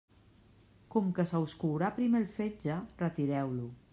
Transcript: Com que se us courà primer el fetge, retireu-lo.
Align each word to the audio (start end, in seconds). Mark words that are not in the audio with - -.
Com 0.95 1.11
que 1.19 1.25
se 1.33 1.41
us 1.47 1.53
courà 1.65 1.91
primer 1.99 2.23
el 2.23 2.27
fetge, 2.39 2.81
retireu-lo. 3.05 3.71